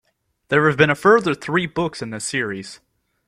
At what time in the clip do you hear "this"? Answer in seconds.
2.09-2.25